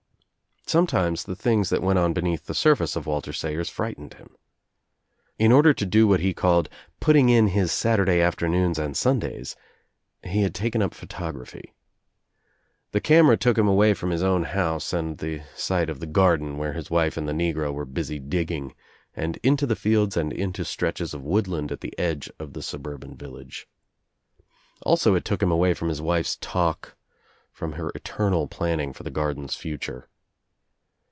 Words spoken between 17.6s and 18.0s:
were